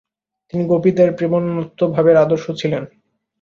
তিনি 0.49 0.63
গোপীদের 0.65 1.09
প্রেমোন্মত্ত 1.17 1.79
ভাবের 1.93 2.15
আদর্শ 2.15 2.45
ছিলেন। 2.51 2.83